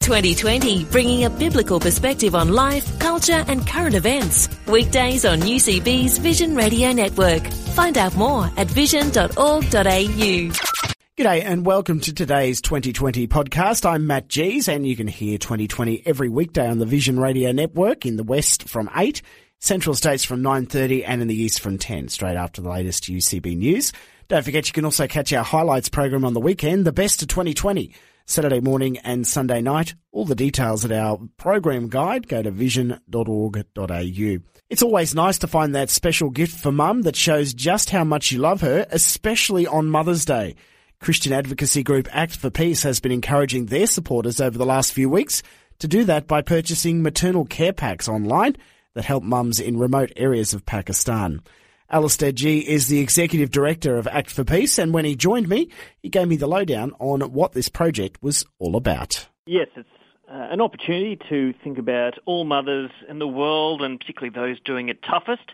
[0.00, 4.48] 2020, bringing a biblical perspective on life, culture, and current events.
[4.66, 7.46] Weekdays on UCB's Vision Radio Network.
[7.74, 9.60] Find out more at vision.org.au.
[11.18, 13.84] G'day and welcome to today's 2020 podcast.
[13.84, 18.06] I'm Matt Gees and you can hear 2020 every weekday on the Vision Radio Network
[18.06, 19.20] in the West from 8,
[19.58, 23.54] Central States from 9.30 and in the East from 10, straight after the latest UCB
[23.54, 23.92] news.
[24.28, 27.28] Don't forget you can also catch our highlights program on the weekend, the best of
[27.28, 27.92] 2020.
[28.30, 29.94] Saturday morning and Sunday night.
[30.12, 32.28] All the details at our program guide.
[32.28, 34.36] Go to vision.org.au.
[34.68, 38.30] It's always nice to find that special gift for mum that shows just how much
[38.30, 40.54] you love her, especially on Mother's Day.
[41.00, 45.08] Christian advocacy group Act for Peace has been encouraging their supporters over the last few
[45.08, 45.42] weeks
[45.80, 48.56] to do that by purchasing maternal care packs online
[48.94, 51.40] that help mums in remote areas of Pakistan.
[51.92, 55.70] Alistair Gee is the Executive Director of Act for Peace, and when he joined me,
[56.00, 59.26] he gave me the lowdown on what this project was all about.
[59.44, 59.88] Yes, it's
[60.30, 64.88] uh, an opportunity to think about all mothers in the world, and particularly those doing
[64.88, 65.50] it toughest.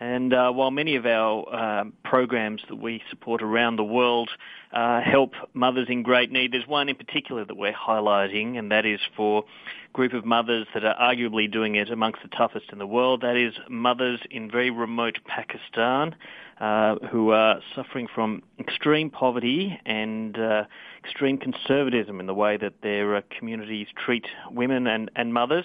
[0.00, 4.30] And uh, while many of our uh, programs that we support around the world
[4.72, 6.52] uh, help mothers in great need.
[6.52, 10.66] There's one in particular that we're highlighting, and that is for a group of mothers
[10.74, 13.22] that are arguably doing it amongst the toughest in the world.
[13.22, 16.14] That is mothers in very remote Pakistan
[16.60, 20.64] uh, who are suffering from extreme poverty and uh,
[21.02, 25.64] extreme conservatism in the way that their uh, communities treat women and, and mothers.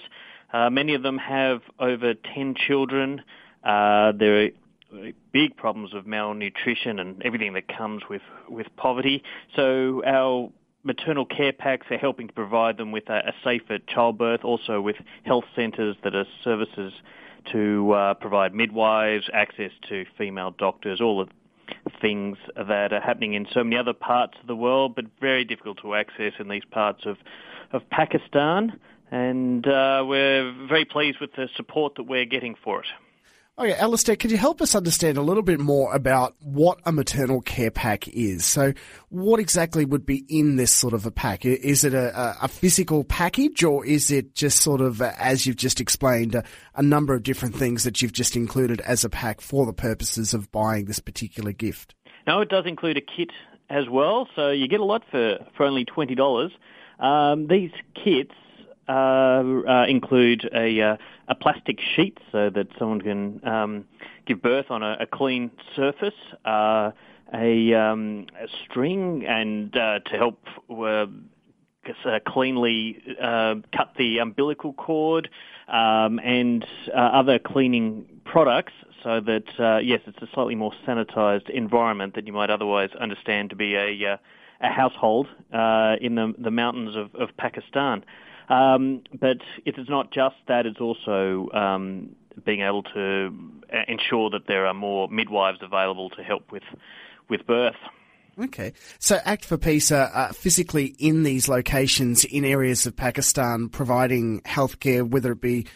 [0.52, 3.20] Uh, many of them have over 10 children.
[3.64, 4.50] Uh, they're
[5.32, 9.22] big problems of malnutrition and everything that comes with, with poverty.
[9.56, 10.50] So our
[10.84, 14.96] maternal care packs are helping to provide them with a, a safer childbirth, also with
[15.24, 16.92] health centres that are services
[17.52, 21.28] to uh, provide midwives, access to female doctors, all of
[22.00, 25.78] things that are happening in so many other parts of the world, but very difficult
[25.82, 27.16] to access in these parts of,
[27.72, 28.78] of Pakistan.
[29.10, 32.86] And uh, we're very pleased with the support that we're getting for it.
[33.56, 37.40] Okay, Alistair, could you help us understand a little bit more about what a maternal
[37.40, 38.44] care pack is?
[38.44, 38.72] So,
[39.10, 41.44] what exactly would be in this sort of a pack?
[41.44, 45.54] Is it a, a physical package, or is it just sort of, uh, as you've
[45.54, 46.42] just explained, a,
[46.74, 50.34] a, number of different things that you've just included as a pack for the purposes
[50.34, 51.94] of buying this particular gift?
[52.26, 53.30] No, it does include a kit
[53.70, 56.50] as well, so you get a lot for, for only $20.
[56.98, 58.34] Um, these kits
[58.88, 60.96] include a, uh,
[61.28, 63.84] a plastic sheet so that someone can um,
[64.26, 66.14] give birth on a, a clean surface,
[66.44, 66.90] uh,
[67.32, 71.06] a, um, a, string, and uh, to help uh,
[72.26, 73.02] cleanly
[73.76, 75.28] cut the umbilical cord,
[75.68, 78.72] um, and other cleaning products
[79.02, 83.56] so that, yes, it's a slightly more sanitized environment than you might otherwise understand to
[83.56, 84.18] be a,
[84.60, 88.04] a household in the, the mountains of, of Pakistan.
[88.48, 93.34] Um, but it is not just that; it's also um, being able to
[93.72, 96.64] uh, ensure that there are more midwives available to help with
[97.28, 97.76] with birth.
[98.38, 98.72] Okay.
[98.98, 104.40] So Act for Peace are, are, physically in these locations in areas of Pakistan providing
[104.40, 105.66] healthcare, whether it be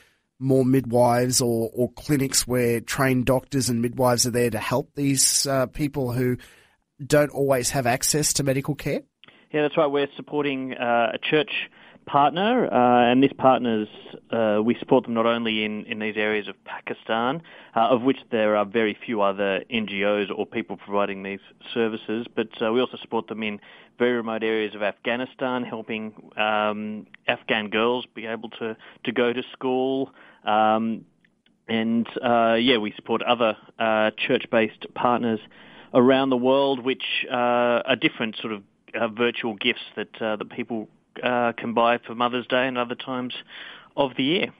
[0.40, 5.46] more midwives or, or clinics where trained doctors and midwives are there to help these
[5.46, 6.36] uh, people who
[7.04, 9.02] don't always have access to medical care?
[9.52, 9.86] Yeah, that's right.
[9.86, 11.70] We're supporting uh, a church
[12.08, 13.86] partner, uh, and this partners
[14.30, 17.42] uh, we support them not only in, in these areas of Pakistan,
[17.76, 21.40] uh, of which there are very few other NGOs or people providing these
[21.74, 23.60] services, but uh, we also support them in
[23.98, 29.42] very remote areas of Afghanistan, helping um, Afghan girls be able to, to go to
[29.52, 30.10] school.
[30.44, 31.04] Um,
[31.68, 35.40] and uh, yeah, we support other uh, church-based partners
[35.92, 38.62] around the world, which are different sort of
[39.14, 40.88] virtual gifts that that people
[41.22, 43.34] uh, can buy for Mother's Day and other times
[43.96, 44.52] of the year.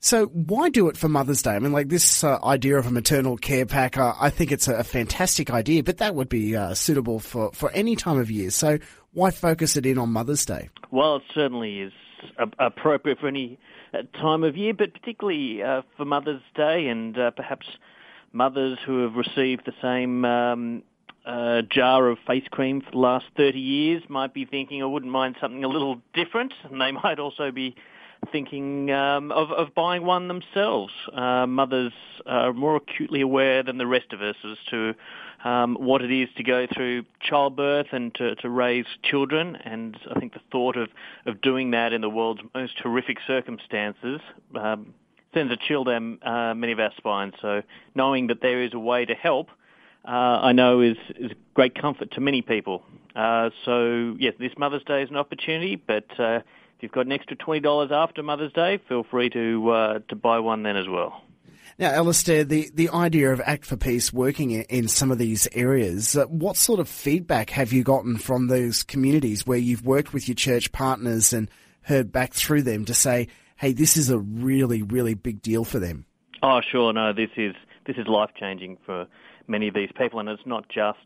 [0.00, 1.50] So why do it for Mother's Day?
[1.50, 4.68] I mean, like this uh, idea of a maternal care pack, uh, I think it's
[4.68, 8.50] a, fantastic idea, but that would be uh, suitable for, for any time of year.
[8.50, 8.78] So
[9.12, 10.70] why focus it in on Mother's Day?
[10.92, 11.92] Well, it certainly is
[12.60, 13.58] appropriate for any
[13.92, 17.66] uh, time of year, but particularly uh, for Mother's Day and uh, perhaps
[18.32, 20.82] mothers who have received the same um,
[21.28, 25.12] a jar of face cream for the last 30 years might be thinking I wouldn't
[25.12, 27.76] mind something a little different, and they might also be
[28.32, 30.92] thinking um, of, of buying one themselves.
[31.14, 31.92] Uh, mothers
[32.26, 34.94] are more acutely aware than the rest of us as to
[35.44, 39.56] um, what it is to go through childbirth and to, to raise children.
[39.56, 40.88] And I think the thought of,
[41.26, 44.20] of doing that in the world's most horrific circumstances
[44.58, 44.94] um,
[45.34, 47.34] sends a chill down uh, many of our spines.
[47.40, 47.62] So
[47.94, 49.48] knowing that there is a way to help,
[50.08, 52.82] uh, I know is, is great comfort to many people.
[53.14, 57.12] Uh, so yes, this Mother's Day is an opportunity, but uh, if you've got an
[57.12, 60.88] extra twenty dollars after Mother's Day, feel free to uh, to buy one then as
[60.88, 61.22] well.
[61.78, 65.46] Now, Alistair, the, the idea of Act for Peace working in, in some of these
[65.52, 70.12] areas, uh, what sort of feedback have you gotten from those communities where you've worked
[70.12, 71.48] with your church partners and
[71.82, 75.78] heard back through them to say, hey, this is a really, really big deal for
[75.78, 76.04] them?
[76.42, 76.92] Oh, sure.
[76.92, 77.54] No, this is
[77.86, 79.06] this is life changing for
[79.48, 80.98] many of these people, and it's not just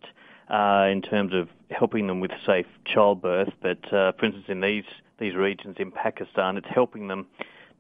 [0.51, 4.85] uh, in terms of helping them with safe childbirth, but uh, for instance, in these
[5.19, 7.27] these regions in Pakistan, it's helping them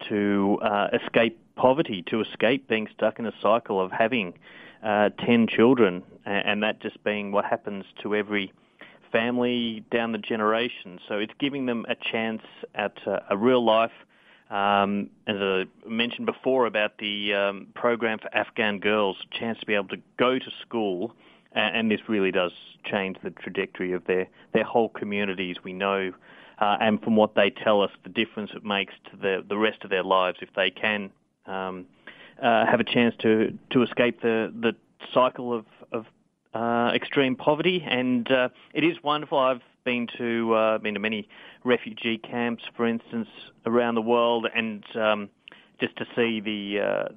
[0.08, 4.34] to uh, escape poverty, to escape being stuck in a cycle of having
[4.82, 8.52] uh, 10 children, and that just being what happens to every
[9.10, 10.98] family down the generation.
[11.08, 12.42] So it's giving them a chance
[12.74, 13.92] at uh, a real life.
[14.52, 19.66] Um, as I mentioned before about the um, program for Afghan girls, a chance to
[19.66, 21.14] be able to go to school,
[21.54, 22.52] and, this really does
[22.84, 25.56] change the trajectory of their, their whole communities.
[25.62, 26.12] We know
[26.58, 29.84] uh, and from what they tell us, the difference it makes to the, the rest
[29.84, 31.10] of their lives if they can
[31.46, 31.86] um,
[32.40, 34.72] uh, have a chance to, to escape the, the
[35.12, 36.06] cycle of, of
[36.54, 37.84] uh, extreme poverty.
[37.84, 39.38] And uh, it is wonderful.
[39.38, 41.28] I've been to uh, been to many
[41.64, 43.28] refugee camps, for instance,
[43.66, 45.28] around the world, and um,
[45.80, 47.08] just to see the uh,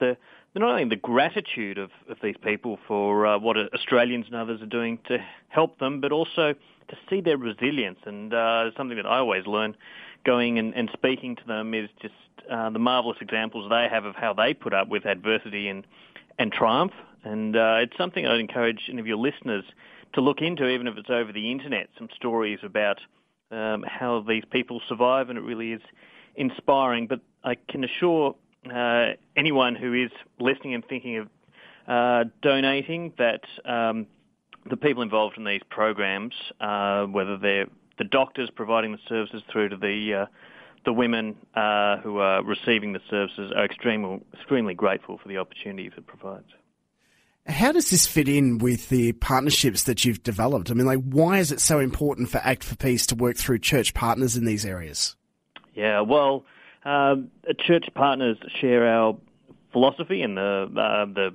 [0.00, 0.16] the
[0.54, 4.66] not only the gratitude of, of these people for uh, what Australians and others are
[4.66, 5.18] doing to
[5.48, 6.54] help them, but also
[6.88, 7.98] to see their resilience.
[8.04, 9.76] And uh, something that I always learn
[10.24, 12.14] going and, and speaking to them is just
[12.50, 15.86] uh, the marvellous examples they have of how they put up with adversity and,
[16.38, 16.92] and triumph.
[17.24, 19.64] And uh, it's something I'd encourage any of your listeners
[20.14, 22.98] to look into, even if it's over the internet, some stories about
[23.50, 25.82] um, how these people survive, and it really is
[26.36, 27.06] inspiring.
[27.06, 28.34] But I can assure
[28.72, 31.28] uh, anyone who is listening and thinking of
[31.86, 34.06] uh, donating that um,
[34.68, 37.66] the people involved in these programs, uh, whether they're
[37.98, 40.26] the doctors providing the services through to the uh,
[40.84, 45.92] the women uh, who are receiving the services, are extremely extremely grateful for the opportunities
[45.96, 46.46] it provides.
[47.48, 50.70] How does this fit in with the partnerships that you've developed?
[50.70, 53.60] I mean, like, why is it so important for Act for Peace to work through
[53.60, 55.16] church partners in these areas?
[55.74, 56.44] Yeah, well,
[56.84, 57.30] um,
[57.66, 59.16] church partners share our
[59.72, 61.34] philosophy and the uh, the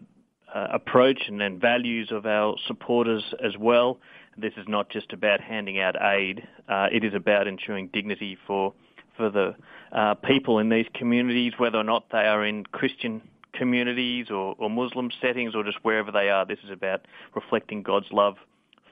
[0.53, 3.99] uh, approach and, and, values of our supporters as well.
[4.37, 8.73] This is not just about handing out aid; uh, it is about ensuring dignity for
[9.17, 9.55] for the
[9.91, 13.21] uh, people in these communities, whether or not they are in Christian
[13.53, 16.45] communities or, or Muslim settings or just wherever they are.
[16.45, 17.01] This is about
[17.35, 18.35] reflecting God's love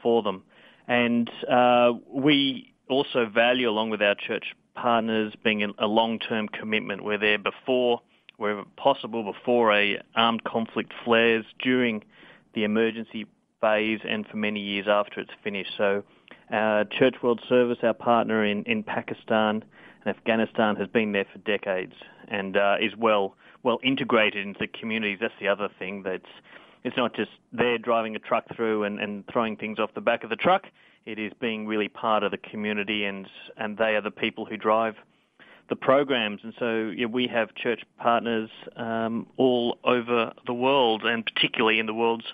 [0.02, 0.44] for them,
[0.88, 7.04] and uh, we also value, along with our church partners, being a long-term commitment.
[7.04, 8.02] We're there before
[8.42, 12.04] wherever possible before a armed conflict flares during
[12.56, 13.28] the emergency
[13.62, 15.72] phase and for many years after it's finished.
[15.78, 16.04] So
[16.52, 19.64] uh, Church World Service, our partner in, in Pakistan
[20.04, 21.94] and Afghanistan, has been there for decades
[22.28, 25.20] and uh, is well well integrated into the communities.
[25.22, 26.04] That's the other thing.
[26.04, 26.26] That's
[26.84, 30.24] it's not just there driving a truck through and, and throwing things off the back
[30.24, 30.64] of the truck.
[31.06, 34.58] It is being really part of the community, and and they are the people who
[34.58, 34.96] drive
[35.70, 36.42] the programs.
[36.44, 41.86] And so yeah, we have church partners um, all over the world, and particularly in
[41.86, 42.26] the world's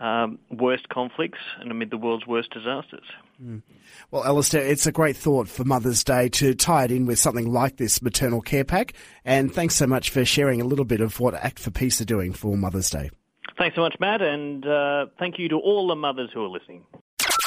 [0.00, 3.04] um, worst conflicts and amid the world's worst disasters.
[3.42, 3.62] Mm.
[4.10, 7.50] Well, Alistair, it's a great thought for Mother's Day to tie it in with something
[7.52, 8.94] like this maternal care pack.
[9.24, 12.06] And thanks so much for sharing a little bit of what Act for Peace are
[12.06, 13.10] doing for Mother's Day.
[13.58, 16.84] Thanks so much, Matt, and uh, thank you to all the mothers who are listening.